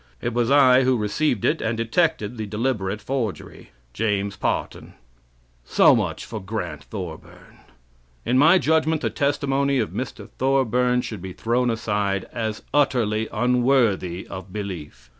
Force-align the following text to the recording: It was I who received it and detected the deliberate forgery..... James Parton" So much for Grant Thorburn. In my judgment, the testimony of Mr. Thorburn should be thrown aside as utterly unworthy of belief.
It 0.19 0.33
was 0.33 0.49
I 0.49 0.81
who 0.81 0.97
received 0.97 1.45
it 1.45 1.61
and 1.61 1.77
detected 1.77 2.35
the 2.35 2.47
deliberate 2.47 3.03
forgery..... 3.03 3.69
James 3.93 4.35
Parton" 4.35 4.95
So 5.63 5.95
much 5.95 6.25
for 6.25 6.41
Grant 6.41 6.85
Thorburn. 6.85 7.59
In 8.25 8.35
my 8.35 8.57
judgment, 8.57 9.01
the 9.01 9.11
testimony 9.11 9.77
of 9.77 9.91
Mr. 9.91 10.27
Thorburn 10.39 11.01
should 11.01 11.21
be 11.21 11.33
thrown 11.33 11.69
aside 11.69 12.25
as 12.33 12.63
utterly 12.73 13.27
unworthy 13.31 14.25
of 14.27 14.51
belief. 14.51 15.09